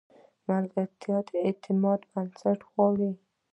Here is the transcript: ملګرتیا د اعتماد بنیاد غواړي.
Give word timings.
ملګرتیا 0.49 1.17
د 1.27 1.29
اعتماد 1.45 1.99
بنیاد 2.11 2.59
غواړي. 2.71 3.11